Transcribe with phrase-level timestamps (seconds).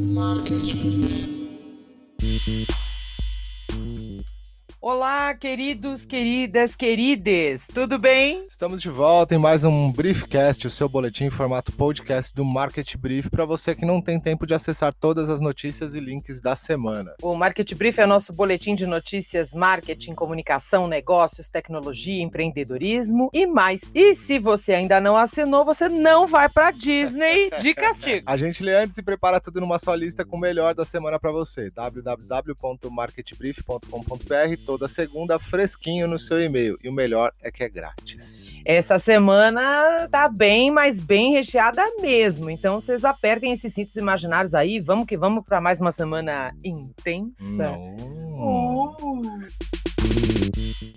[0.00, 1.28] Marketplace.
[4.82, 8.42] Olá, queridos, queridas, querides, tudo bem?
[8.44, 12.96] Estamos de volta em mais um Briefcast, o seu boletim em formato podcast do Market
[12.96, 16.56] Brief, para você que não tem tempo de acessar todas as notícias e links da
[16.56, 17.12] semana.
[17.20, 23.44] O Market Brief é o nosso boletim de notícias, marketing, comunicação, negócios, tecnologia, empreendedorismo e
[23.44, 23.90] mais.
[23.94, 28.22] E se você ainda não assinou, você não vai para Disney de castigo.
[28.24, 31.20] A gente lê antes e prepara tudo numa só lista com o melhor da semana
[31.20, 31.70] para você.
[31.70, 36.78] www.marketbrief.com.br toda segunda fresquinho no seu e-mail.
[36.84, 38.60] E o melhor é que é grátis.
[38.64, 42.48] Essa semana tá bem, mas bem recheada mesmo.
[42.48, 44.78] Então vocês apertem esses cintos imaginários aí.
[44.78, 47.72] Vamos que vamos para mais uma semana intensa.
[47.72, 49.40] Uh.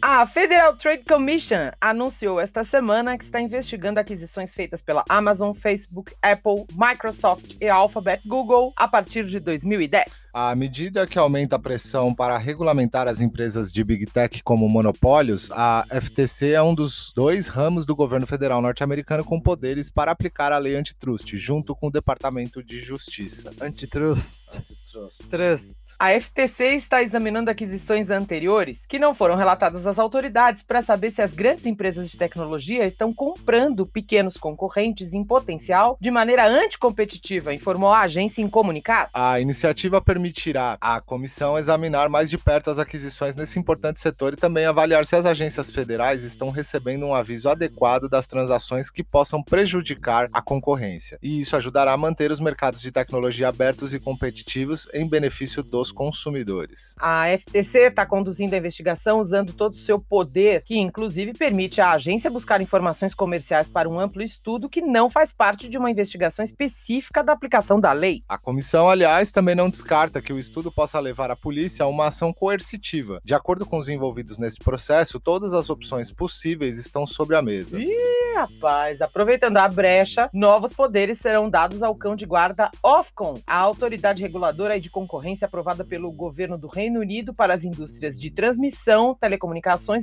[0.02, 6.14] A Federal Trade Commission anunciou esta semana que está investigando aquisições feitas pela Amazon, Facebook,
[6.22, 10.30] Apple, Microsoft e Alphabet Google a partir de 2010.
[10.34, 15.50] A medida que aumenta a pressão para regulamentar as empresas de Big Tech como monopólios,
[15.52, 20.52] a FTC é um dos dois ramos do governo federal norte-americano com poderes para aplicar
[20.52, 23.52] a lei antitrust, junto com o Departamento de Justiça.
[23.62, 24.58] Antitrust.
[24.58, 25.28] Antitrust.
[25.30, 25.78] Trust.
[26.00, 31.22] A FTC está examinando aquisições anteriores que não foram relatadas às autoridades para saber se
[31.22, 37.92] as grandes empresas de tecnologia estão comprando pequenos concorrentes em potencial de maneira anticompetitiva, informou
[37.92, 39.10] a agência em comunicado.
[39.14, 44.38] A iniciativa permitirá à comissão examinar mais de perto as aquisições nesse importante setor e
[44.38, 49.42] também avaliar se as agências federais estão recebendo um aviso adequado das transações que possam
[49.42, 51.18] prejudicar a concorrência.
[51.22, 55.92] E isso ajudará a manter os mercados de tecnologia abertos e competitivos em benefício dos
[55.92, 56.96] consumidores.
[57.00, 61.92] A FTC está conduzindo a investigação usando todo o seu poder, que inclusive permite à
[61.92, 66.44] agência buscar informações comerciais para um amplo estudo que não faz parte de uma investigação
[66.44, 68.22] específica da aplicação da lei.
[68.28, 72.08] A comissão, aliás, também não descarta que o estudo possa levar a polícia a uma
[72.08, 73.22] ação coercitiva.
[73.24, 77.80] De acordo com os envolvidos nesse processo, todas as opções possíveis estão sobre a mesa.
[77.80, 83.56] Ih, rapaz, aproveitando a brecha, novos poderes serão dados ao cão de guarda Ofcom, a
[83.56, 89.16] autoridade reguladora de concorrência aprovada pelo governo do Reino Unido para as indústrias de transmissão,
[89.16, 89.53] telecomunicações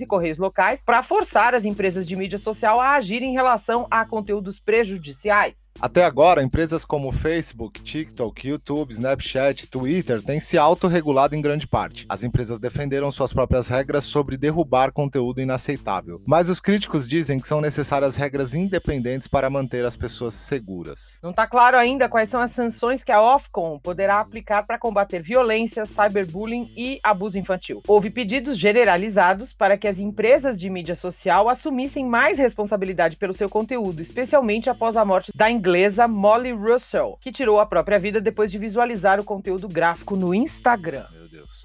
[0.00, 4.04] e correios locais, para forçar as empresas de mídia social a agir em relação a
[4.04, 5.69] conteúdos prejudiciais.
[5.82, 12.04] Até agora, empresas como Facebook, TikTok, YouTube, Snapchat, Twitter têm se autorregulado em grande parte.
[12.06, 16.20] As empresas defenderam suas próprias regras sobre derrubar conteúdo inaceitável.
[16.26, 21.18] Mas os críticos dizem que são necessárias regras independentes para manter as pessoas seguras.
[21.22, 25.22] Não está claro ainda quais são as sanções que a Ofcom poderá aplicar para combater
[25.22, 27.82] violência, cyberbullying e abuso infantil.
[27.88, 33.48] Houve pedidos generalizados para que as empresas de mídia social assumissem mais responsabilidade pelo seu
[33.48, 38.20] conteúdo, especialmente após a morte da inglesa inglesa Molly Russell, que tirou a própria vida
[38.20, 41.06] depois de visualizar o conteúdo gráfico no Instagram.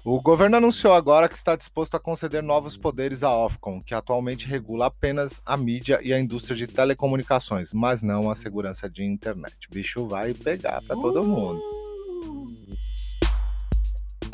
[0.04, 4.46] O governo anunciou agora que está disposto a conceder novos poderes à Ofcom, que atualmente
[4.46, 9.56] regula apenas a mídia e a indústria de telecomunicações, mas não a segurança de internet.
[9.68, 11.60] O bicho vai pegar para todo mundo.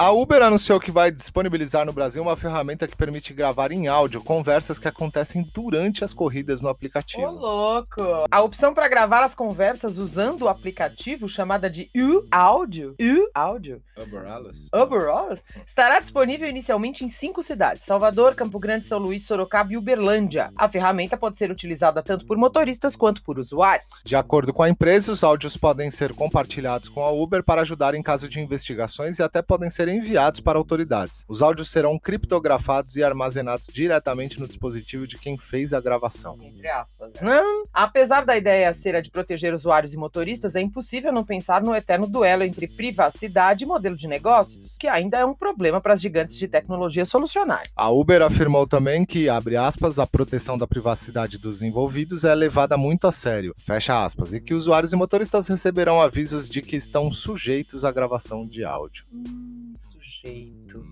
[0.02, 4.20] A Uber anunciou que vai disponibilizar no Brasil uma ferramenta que permite gravar em áudio
[4.20, 7.22] conversas que acontecem durante as corridas no aplicativo.
[7.22, 8.02] Ô, louco!
[8.28, 14.68] A opção para gravar as conversas usando o aplicativo, chamada de U-Áudio, U-Áudio, Uber Alice.
[14.74, 19.76] Uber Alice, estará disponível inicialmente em cinco cidades: Salvador, Campo Grande, São Luís, Sorocaba e
[19.76, 20.50] Uberlândia.
[20.58, 23.86] A ferramenta pode ser utilizada tanto por motoristas quanto por usuários.
[24.04, 27.94] De acordo com a empresa, os áudios podem ser compartilhados com a Uber para ajudar
[27.94, 31.24] em caso de investigações e até podem ser enviados para autoridades.
[31.28, 36.36] Os áudios serão criptografados e armazenados diretamente no dispositivo de quem fez a gravação.
[36.40, 37.40] Entre aspas, né?
[37.72, 41.74] Apesar da ideia ser a de proteger usuários e motoristas, é impossível não pensar no
[41.74, 46.00] eterno duelo entre privacidade e modelo de negócios, que ainda é um problema para as
[46.00, 47.64] gigantes de tecnologia solucionar.
[47.76, 52.76] A Uber afirmou também que, abre aspas, a proteção da privacidade dos envolvidos é levada
[52.76, 57.12] muito a sério, fecha aspas, e que usuários e motoristas receberão avisos de que estão
[57.12, 59.04] sujeitos à gravação de áudio.
[59.12, 60.84] Hum sujeito.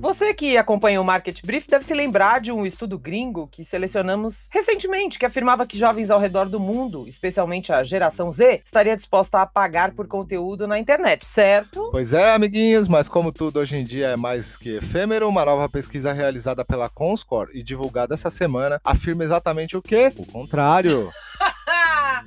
[0.00, 4.48] Você que acompanha o Market Brief deve se lembrar de um estudo gringo que selecionamos
[4.52, 9.40] recentemente, que afirmava que jovens ao redor do mundo, especialmente a geração Z, estaria disposta
[9.40, 11.88] a pagar por conteúdo na internet, certo?
[11.90, 15.68] Pois é, amiguinhos, mas como tudo hoje em dia é mais que efêmero, uma nova
[15.68, 20.12] pesquisa realizada pela Comscore e divulgada essa semana afirma exatamente o quê?
[20.16, 21.10] O contrário.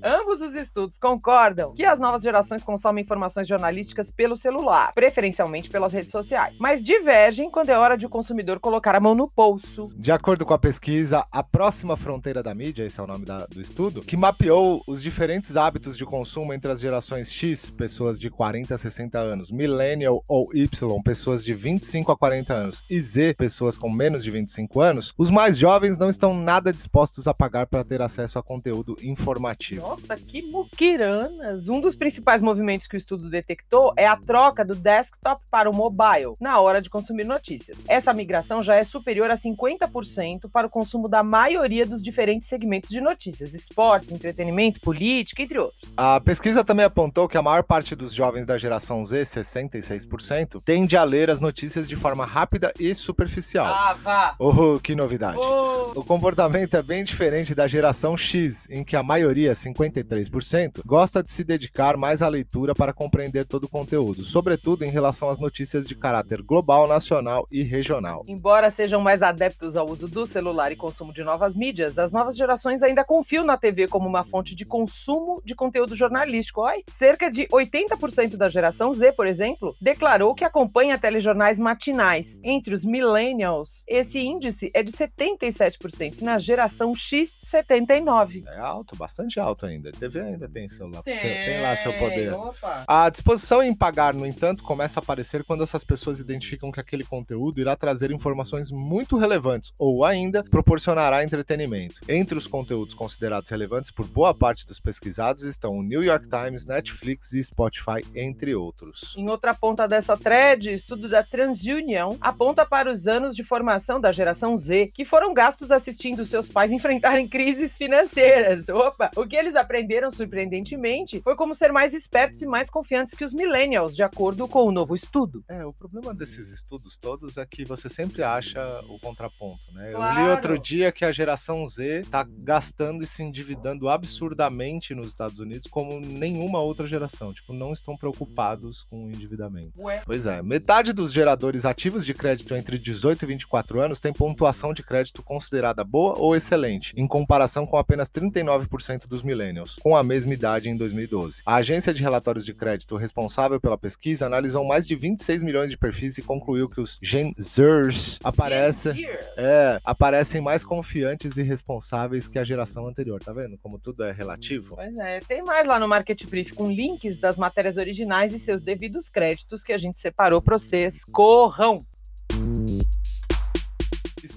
[0.04, 5.94] Ambos os estudos concordam que as novas gerações consomem informações jornalísticas pelo celular, preferencialmente pelas
[5.94, 9.92] redes sociais, mas divergem quando é hora de o consumidor colocar a mão no bolso.
[9.96, 13.46] De acordo com a pesquisa A Próxima Fronteira da Mídia, esse é o nome da,
[13.46, 18.30] do estudo, que mapeou os diferentes hábitos de consumo entre as gerações X, pessoas de
[18.30, 23.36] 40 a 60 anos, Millennial ou Y, pessoas de 25 a 40 anos, e Z,
[23.36, 27.68] pessoas com menos de 25 anos, os mais jovens não estão nada dispostos a pagar
[27.68, 29.91] para ter acesso a conteúdo informativo.
[29.92, 31.68] Nossa, que muquiranas!
[31.68, 35.74] Um dos principais movimentos que o estudo detectou é a troca do desktop para o
[35.74, 37.78] mobile na hora de consumir notícias.
[37.90, 42.90] Essa migração já é superior a 50% para o consumo da maioria dos diferentes segmentos
[42.90, 45.92] de notícias, esportes, entretenimento, política, entre outros.
[45.98, 50.96] A pesquisa também apontou que a maior parte dos jovens da geração Z, 66%, tende
[50.96, 53.66] a ler as notícias de forma rápida e superficial.
[53.66, 54.36] Ah, vá!
[54.40, 55.38] Oh, que novidade!
[55.38, 56.00] Oh.
[56.00, 61.32] O comportamento é bem diferente da geração X, em que a maioria, 53%, gosta de
[61.32, 65.88] se dedicar mais à leitura para compreender todo o conteúdo, sobretudo em relação às notícias
[65.88, 68.24] de caráter global, nacional e regional.
[68.28, 72.36] Embora sejam mais adeptos ao uso do celular e consumo de novas mídias, as novas
[72.36, 76.62] gerações ainda confiam na TV como uma fonte de consumo de conteúdo jornalístico.
[76.62, 76.84] Oi?
[76.88, 82.40] Cerca de 80% da geração Z, por exemplo, declarou que acompanha telejornais matinais.
[82.44, 88.48] Entre os millennials, esse índice é de 77%, na geração X, 79%.
[88.48, 89.90] É alto, bastante alto ainda.
[89.90, 91.02] A TV ainda tem celular.
[91.04, 92.34] Tem, tem lá seu poder.
[92.34, 92.84] Opa.
[92.88, 97.04] A disposição em pagar, no entanto, começa a aparecer quando essas pessoas identificam que aquele
[97.04, 101.96] conteúdo irá trazer informações muito relevantes ou ainda proporcionará entretenimento.
[102.08, 106.66] Entre os conteúdos considerados relevantes por boa parte dos pesquisados estão o New York Times,
[106.66, 109.16] Netflix e Spotify, entre outros.
[109.18, 114.12] Em outra ponta dessa thread, estudo da TransUnion aponta para os anos de formação da
[114.12, 118.70] geração Z, que foram gastos assistindo seus pais enfrentarem crises financeiras.
[118.70, 119.12] Opa!
[119.16, 123.34] O que eles aprenderam surpreendentemente foi como ser mais espertos e mais confiantes que os
[123.34, 125.44] millennials, de acordo com o novo estudo.
[125.48, 128.60] É, o problema desses estudos todos é que você sempre acha
[128.90, 129.90] o contraponto, né?
[129.92, 130.22] Eu Claro.
[130.24, 135.40] li outro dia que a geração Z tá gastando e se endividando absurdamente nos Estados
[135.40, 137.34] Unidos como nenhuma outra geração.
[137.34, 139.82] Tipo, não estão preocupados com o endividamento.
[139.82, 140.02] Ué.
[140.06, 144.74] Pois é, metade dos geradores ativos de crédito entre 18 e 24 anos tem pontuação
[144.74, 149.41] de crédito considerada boa ou excelente, em comparação com apenas 39% dos millennials,
[149.82, 151.42] com a mesma idade em 2012.
[151.46, 155.78] A agência de relatórios de crédito responsável pela pesquisa analisou mais de 26 milhões de
[155.78, 159.08] perfis e concluiu que os Gen Zers aparecem,
[159.38, 163.22] é, aparecem mais confiantes e responsáveis que a geração anterior.
[163.24, 164.76] Tá vendo como tudo é relativo?
[164.76, 168.62] Pois é, tem mais lá no Market Brief com links das matérias originais e seus
[168.62, 171.04] devidos créditos que a gente separou para vocês.
[171.06, 171.80] Corram!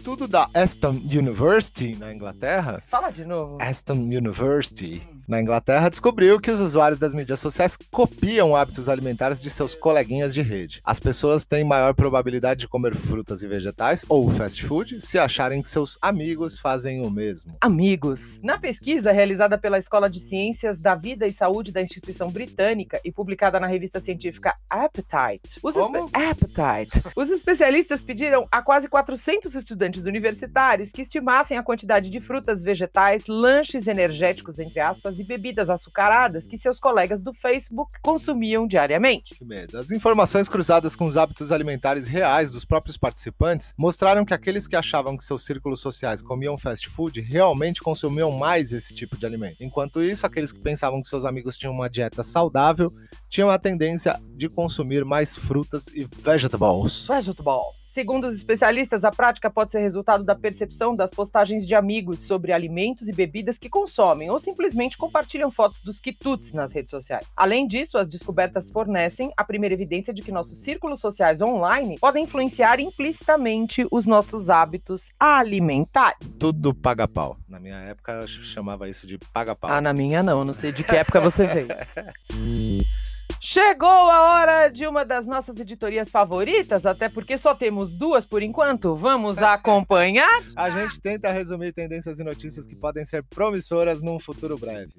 [0.05, 3.57] Estudo da Aston University na Inglaterra Fala de novo.
[3.59, 9.51] Aston University, na Inglaterra, descobriu que os usuários das mídias sociais copiam hábitos alimentares de
[9.51, 10.81] seus coleguinhas de rede.
[10.85, 15.63] As pessoas têm maior probabilidade de comer frutas e vegetais ou fast food se acharem
[15.63, 17.53] que seus amigos fazem o mesmo.
[17.61, 18.41] Amigos.
[18.43, 23.13] Na pesquisa realizada pela Escola de Ciências da Vida e Saúde da instituição britânica e
[23.13, 25.77] publicada na revista científica Appetite, os?
[25.77, 27.03] Appetite.
[27.17, 33.27] os especialistas pediram a quase 400 estudantes universitários que estimassem a quantidade de frutas, vegetais,
[33.27, 39.37] lanches energéticos, entre aspas, e bebidas açucaradas que seus colegas do Facebook consumiam diariamente.
[39.75, 44.77] As informações cruzadas com os hábitos alimentares reais dos próprios participantes mostraram que aqueles que
[44.77, 49.57] achavam que seus círculos sociais comiam fast food realmente consumiam mais esse tipo de alimento.
[49.61, 52.91] Enquanto isso, aqueles que pensavam que seus amigos tinham uma dieta saudável
[53.35, 57.05] tinham a tendência de consumir mais frutas e vegetables.
[57.05, 57.85] Vegetables.
[57.89, 62.53] Segundo os especialistas, a prática pode ser resultado da percepção das postagens de amigos sobre
[62.53, 67.33] alimentos e bebidas que consomem ou simplesmente compartilham fotos dos quitutes nas redes sociais.
[67.37, 72.23] Além disso, as descobertas fornecem a primeira evidência de que nossos círculos sociais online podem
[72.23, 76.37] influenciar implicitamente os nossos hábitos alimentares.
[76.39, 77.37] Tudo paga pau.
[77.49, 79.73] Na minha época, eu chamava isso de paga pau.
[79.73, 81.69] Ah, na minha não, não sei de que época você veio.
[83.41, 88.43] Chegou a hora de uma das nossas editorias favoritas, até porque só temos duas por
[88.43, 88.95] enquanto.
[88.95, 90.43] Vamos acompanhar?
[90.57, 94.95] A gente tenta resumir tendências e notícias que podem ser promissoras num futuro breve.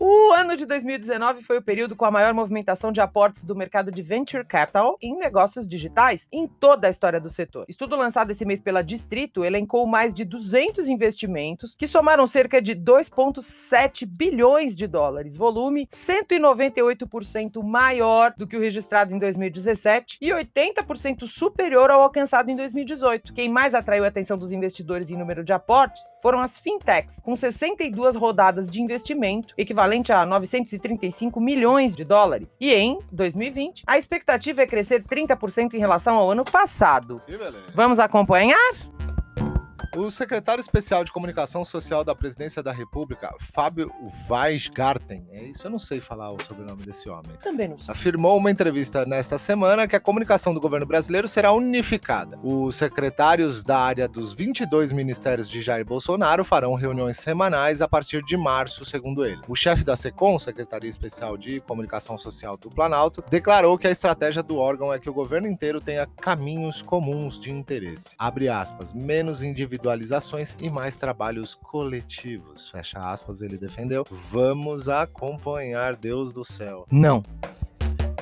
[0.00, 3.90] O ano de 2019 foi o período com a maior movimentação de aportes do mercado
[3.90, 7.64] de venture capital em negócios digitais em toda a história do setor.
[7.68, 12.76] Estudo lançado esse mês pela Distrito elencou mais de 200 investimentos que somaram cerca de
[12.76, 21.26] 2,7 bilhões de dólares, volume 198% maior do que o registrado em 2017 e 80%
[21.26, 23.32] superior ao alcançado em 2018.
[23.32, 27.34] Quem mais atraiu a atenção dos investidores em número de aportes foram as fintechs, com
[27.34, 32.56] 62 rodadas de investimento, equivalente a 935 milhões de dólares.
[32.60, 37.20] E em 2020, a expectativa é crescer 30% em relação ao ano passado.
[37.74, 38.97] Vamos acompanhar?
[39.98, 43.92] O secretário especial de Comunicação Social da Presidência da República, Fábio
[44.30, 47.32] Weisgarten, é isso, eu não sei falar o sobrenome desse homem.
[47.42, 47.90] Também não sei.
[47.90, 52.38] Afirmou uma entrevista nesta semana que a comunicação do governo brasileiro será unificada.
[52.44, 58.22] Os secretários da área dos 22 ministérios de Jair Bolsonaro farão reuniões semanais a partir
[58.22, 59.40] de março, segundo ele.
[59.48, 64.44] O chefe da SECOM, Secretaria Especial de Comunicação Social do Planalto, declarou que a estratégia
[64.44, 68.14] do órgão é que o governo inteiro tenha caminhos comuns de interesse.
[68.16, 72.70] Abre aspas, menos individual individualizações e mais trabalhos coletivos.
[72.70, 74.04] Fecha aspas, ele defendeu.
[74.10, 76.86] Vamos acompanhar Deus do céu.
[76.90, 77.22] Não.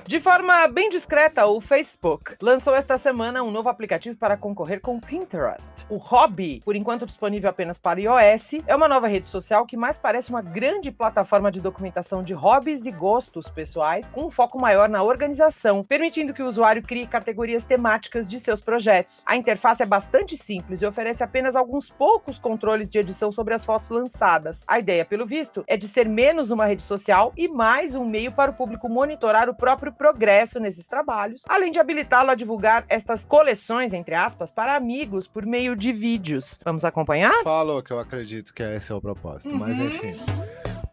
[0.07, 4.97] De forma bem discreta, o Facebook lançou esta semana um novo aplicativo para concorrer com
[4.97, 5.85] o Pinterest.
[5.89, 9.99] O Hobby, por enquanto disponível apenas para iOS, é uma nova rede social que mais
[9.99, 14.89] parece uma grande plataforma de documentação de hobbies e gostos pessoais, com um foco maior
[14.89, 19.25] na organização, permitindo que o usuário crie categorias temáticas de seus projetos.
[19.27, 23.65] A interface é bastante simples e oferece apenas alguns poucos controles de edição sobre as
[23.65, 24.63] fotos lançadas.
[24.69, 28.31] A ideia, pelo visto, é de ser menos uma rede social e mais um meio
[28.31, 33.25] para o público monitorar o próprio progresso nesses trabalhos, além de habilitá-lo a divulgar estas
[33.25, 36.59] coleções, entre aspas, para amigos por meio de vídeos.
[36.65, 37.43] Vamos acompanhar?
[37.43, 39.59] Falou que eu acredito que esse é o propósito, uhum.
[39.59, 40.17] mas enfim.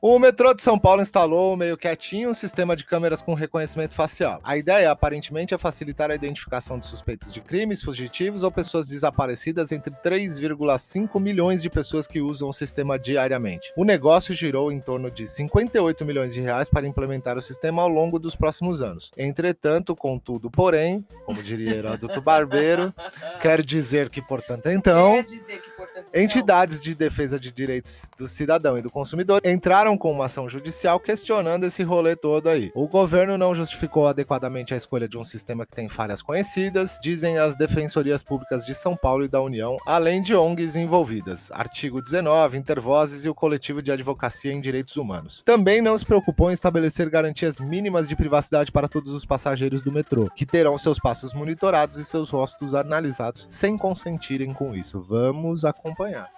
[0.05, 4.41] O metrô de São Paulo instalou, meio quietinho, um sistema de câmeras com reconhecimento facial.
[4.43, 9.72] A ideia, aparentemente, é facilitar a identificação de suspeitos de crimes, fugitivos ou pessoas desaparecidas
[9.72, 13.72] entre 3,5 milhões de pessoas que usam o sistema diariamente.
[13.77, 17.88] O negócio girou em torno de 58 milhões de reais para implementar o sistema ao
[17.88, 19.10] longo dos próximos anos.
[19.15, 22.93] Entretanto, contudo, porém, como diria Heródoto Barbeiro,
[23.41, 25.13] quer dizer que, portanto, então.
[25.13, 25.73] Quer dizer que
[26.13, 31.00] Entidades de defesa de direitos do cidadão e do consumidor entraram com uma ação judicial
[31.00, 32.72] questionando esse rolê todo aí.
[32.75, 37.38] O governo não justificou adequadamente a escolha de um sistema que tem falhas conhecidas, dizem
[37.38, 41.52] as defensorias públicas de São Paulo e da União, além de ONGs envolvidas.
[41.52, 45.42] Artigo 19, Intervozes e o Coletivo de Advocacia em Direitos Humanos.
[45.46, 49.92] Também não se preocupou em estabelecer garantias mínimas de privacidade para todos os passageiros do
[49.92, 55.00] metrô, que terão seus passos monitorados e seus rostos analisados sem consentirem com isso.
[55.00, 56.30] Vamos acompanhar acompanhar.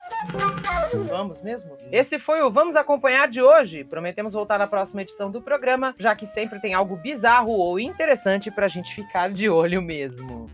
[1.08, 1.78] Vamos mesmo?
[1.92, 3.84] Esse foi o Vamos Acompanhar de hoje.
[3.84, 8.50] Prometemos voltar na próxima edição do programa, já que sempre tem algo bizarro ou interessante
[8.50, 10.50] pra gente ficar de olho mesmo.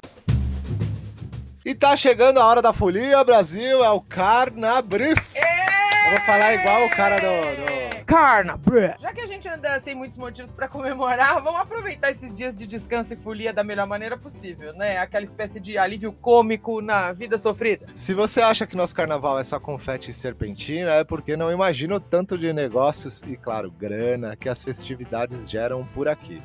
[1.63, 5.21] E tá chegando a hora da folia, Brasil, é o Carnabrif.
[5.35, 7.70] Eu vou falar igual o cara do, do
[8.11, 8.59] Carna.
[8.99, 12.67] Já que a gente anda sem muitos motivos para comemorar, vamos aproveitar esses dias de
[12.67, 14.97] descanso e folia da melhor maneira possível, né?
[14.97, 17.87] Aquela espécie de alívio cômico na vida sofrida.
[17.93, 21.95] Se você acha que nosso carnaval é só confete e serpentina, é porque não imagina
[21.95, 26.43] o tanto de negócios e, claro, grana que as festividades geram por aqui.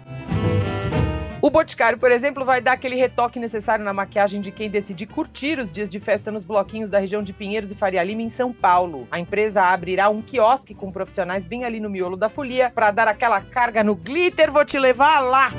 [1.46, 5.60] O Boticário, por exemplo, vai dar aquele retoque necessário na maquiagem de quem decidir curtir
[5.60, 8.52] os dias de festa nos bloquinhos da região de Pinheiros e Faria Lima, em São
[8.52, 9.06] Paulo.
[9.12, 13.06] A empresa abrirá um quiosque com profissionais bem ali no miolo da folia para dar
[13.06, 14.50] aquela carga no glitter.
[14.50, 15.52] Vou te levar lá!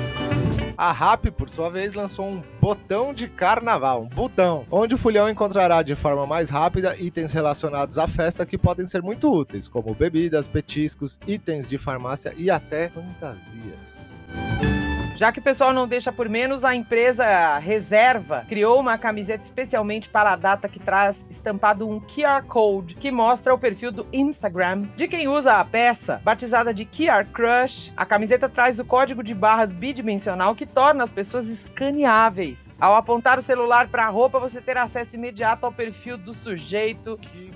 [0.76, 5.26] A RAP, por sua vez, lançou um botão de carnaval, um botão, onde o fulhão
[5.26, 9.94] encontrará de forma mais rápida itens relacionados à festa que podem ser muito úteis, como
[9.94, 14.18] bebidas, petiscos, itens de farmácia e até fantasias.
[15.18, 20.08] Já que o pessoal não deixa por menos, a empresa Reserva criou uma camiseta especialmente
[20.08, 24.82] para a data que traz estampado um QR Code que mostra o perfil do Instagram
[24.94, 26.20] de quem usa a peça.
[26.22, 31.10] Batizada de QR Crush, a camiseta traz o código de barras bidimensional que torna as
[31.10, 32.76] pessoas escaneáveis.
[32.80, 37.18] Ao apontar o celular para a roupa, você terá acesso imediato ao perfil do sujeito.
[37.20, 37.52] Que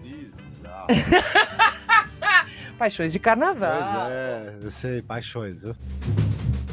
[0.00, 0.86] bizarro.
[2.78, 3.82] paixões de carnaval.
[3.82, 5.74] Pois é, eu sei, paixões, viu?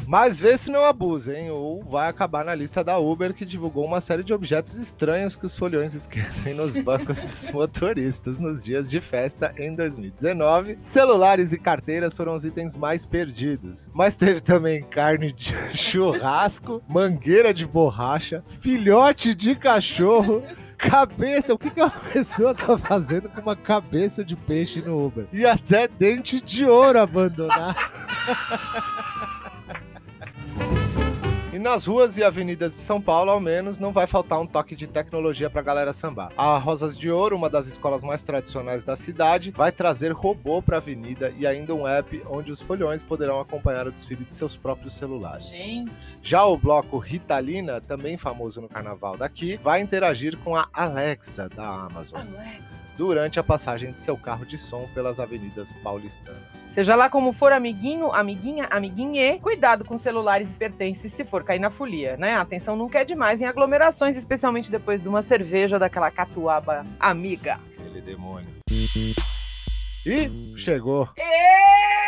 [0.08, 1.50] Mas vê se não abusa, hein?
[1.50, 5.44] Ou vai acabar na lista da Uber, que divulgou uma série de objetos estranhos que
[5.44, 10.78] os foliões esquecem nos bancos dos motoristas nos dias de festa em 2019.
[10.80, 13.90] Celulares e carteiras foram os itens mais perdidos.
[13.92, 20.42] Mas teve também carne de churrasco, mangueira de borracha, filhote de cachorro
[20.78, 21.52] cabeça.
[21.52, 25.26] O que, que uma pessoa tá fazendo com uma cabeça de peixe no Uber?
[25.32, 27.92] E até dente de ouro abandonar.
[31.58, 34.76] E nas ruas e avenidas de São Paulo, ao menos, não vai faltar um toque
[34.76, 36.30] de tecnologia pra galera sambar.
[36.36, 40.76] A Rosas de Ouro, uma das escolas mais tradicionais da cidade, vai trazer robô pra
[40.76, 44.92] avenida e ainda um app onde os folhões poderão acompanhar o desfile de seus próprios
[44.92, 45.48] celulares.
[45.48, 45.90] Gente.
[46.22, 51.66] Já o bloco Ritalina, também famoso no carnaval daqui, vai interagir com a Alexa da
[51.66, 52.84] Amazon Alexa.
[52.96, 56.38] durante a passagem de seu carro de som pelas avenidas paulistanas.
[56.52, 61.58] Seja lá como for, amiguinho, amiguinha, amiguinhe, cuidado com celulares e pertences se for cair
[61.58, 62.34] na folia, né?
[62.34, 67.58] A atenção nunca é demais em aglomerações, especialmente depois de uma cerveja daquela catuaba amiga.
[67.78, 68.48] Aquele demônio.
[70.04, 71.08] E chegou.
[71.16, 72.07] Êêêê!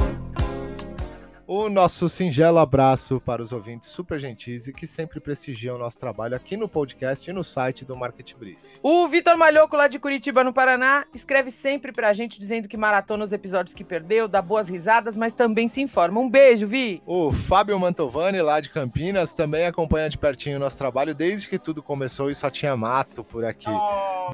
[1.51, 5.99] O nosso singelo abraço para os ouvintes super gentis e que sempre prestigiam o nosso
[5.99, 8.59] trabalho aqui no podcast e no site do Market Brief.
[8.83, 13.25] O Vitor Malhoco, lá de Curitiba, no Paraná, escreve sempre pra gente dizendo que maratona
[13.25, 16.21] os episódios que perdeu, dá boas risadas, mas também se informa.
[16.21, 17.03] Um beijo, Vi!
[17.07, 21.59] O Fábio Mantovani, lá de Campinas, também acompanha de pertinho o nosso trabalho desde que
[21.59, 23.71] tudo começou e só tinha mato por aqui.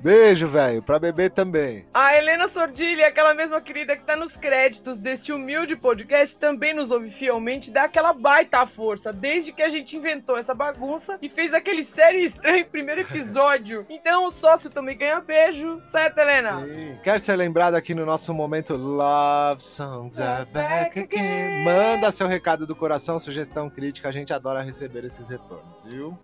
[0.03, 1.87] Beijo, velho, pra beber também.
[1.95, 6.91] A Helena Sordilli, aquela mesma querida que tá nos créditos deste humilde podcast, também nos
[6.91, 11.55] ouve fielmente, dá aquela baita força, desde que a gente inventou essa bagunça e fez
[11.55, 13.87] aquele sério e estranho primeiro episódio.
[13.95, 16.61] Então o sócio também ganha beijo, certo, Helena?
[16.67, 16.99] Sim.
[17.03, 21.65] Quer ser lembrado aqui no nosso momento Love Songs Are Back Again?
[21.65, 26.19] Manda seu recado do coração, sugestão, crítica, a gente adora receber esses retornos, viu?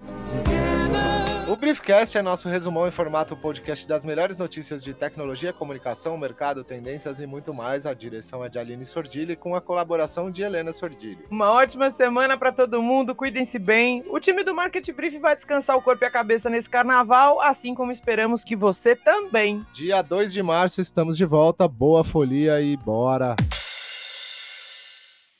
[1.51, 6.63] O Briefcast é nosso resumão em formato podcast das melhores notícias de tecnologia, comunicação, mercado,
[6.63, 7.87] tendências e muito mais.
[7.87, 11.27] A direção é de Aline Sordilli com a colaboração de Helena Sordilli.
[11.29, 14.05] Uma ótima semana pra todo mundo, cuidem-se bem.
[14.07, 17.75] O time do Market Brief vai descansar o corpo e a cabeça nesse carnaval, assim
[17.75, 19.67] como esperamos que você também.
[19.75, 21.67] Dia 2 de março estamos de volta.
[21.67, 23.35] Boa folia e bora!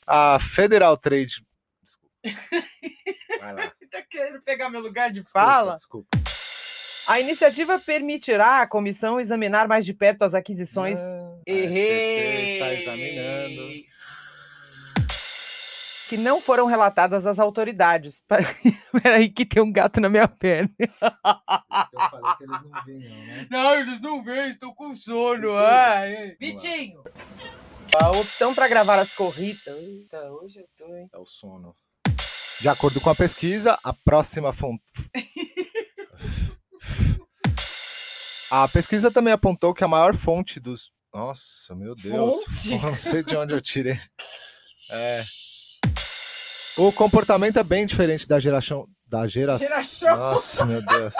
[0.05, 1.41] A Federal Trade.
[1.81, 2.13] Desculpa.
[3.39, 3.71] Vai lá.
[3.91, 5.75] Tá querendo pegar meu lugar de fala?
[5.75, 6.07] Desculpa.
[7.07, 10.97] A iniciativa permitirá à comissão examinar mais de perto as aquisições.
[10.97, 12.53] Ah, a Errei!
[12.53, 13.91] Está examinando.
[16.07, 18.23] Que não foram relatadas às autoridades.
[19.03, 20.71] Peraí, que tem um gato na minha perna.
[20.79, 20.87] Eu
[22.09, 23.47] falei que eles não vinham, né?
[23.49, 25.49] Não, eles não vêm, estão com sono.
[26.39, 27.03] Vitinho!
[28.01, 29.67] A opção para gravar as corridas.
[29.67, 31.09] Eita, hoje eu tô, hein?
[31.13, 31.75] É o sono.
[32.61, 34.83] De acordo com a pesquisa, a próxima fonte.
[38.53, 40.91] A pesquisa também apontou que a maior fonte dos.
[41.13, 42.43] Nossa, meu Deus.
[42.43, 42.77] Fonte?
[42.81, 43.97] Não sei de onde eu tirei.
[44.93, 45.23] É.
[46.75, 48.89] O comportamento é bem diferente da geração.
[49.07, 49.65] Da geração.
[49.65, 50.17] Geração.
[50.17, 51.13] Nossa, meu Deus.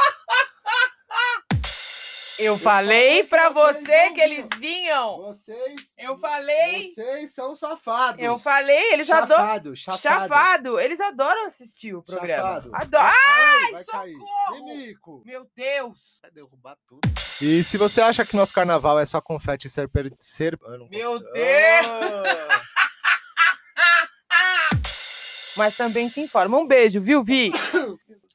[2.41, 5.17] Eu falei pra você que eles vinham.
[5.17, 5.93] Vocês.
[5.95, 6.91] Eu falei.
[6.91, 8.19] Vocês são safados.
[8.19, 9.43] Eu falei, eles adoram.
[9.43, 10.01] Chafado, chafado.
[10.01, 10.79] Chafado.
[10.79, 12.55] Eles adoram assistir o programa.
[12.55, 12.71] Chafado.
[12.73, 13.05] Adoram.
[13.05, 14.65] Ai, socorro!
[14.65, 15.21] Mimico.
[15.23, 15.99] Meu Deus.
[16.23, 17.01] Vai derrubar tudo.
[17.39, 19.87] E se você acha que nosso carnaval é só confete e ser...
[19.87, 20.11] Per...
[20.15, 20.59] ser...
[20.89, 21.33] Meu consigo.
[21.33, 21.87] Deus!
[24.31, 24.69] Ah!
[25.57, 26.57] Mas também se informa.
[26.57, 27.51] Um beijo, viu, Vi?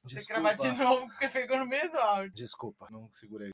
[0.08, 0.84] Ter que gravar de Desculpa.
[0.84, 2.32] novo, porque pegou no meio do áudio.
[2.32, 3.50] Desculpa, não segurei.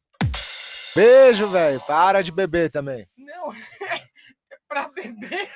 [0.95, 1.81] Beijo, velho.
[1.87, 3.09] Para de beber também.
[3.17, 4.03] Não, é
[4.69, 5.49] pra beber.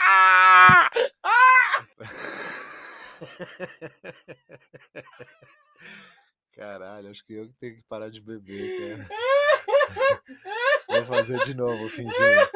[0.00, 0.88] Ah!
[1.22, 1.86] Ah!
[6.54, 9.08] Caralho, acho que eu que tenho que parar de beber, cara.
[10.88, 12.48] Vou fazer de novo, finzinho.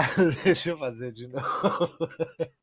[0.44, 1.98] Deixa eu fazer de novo.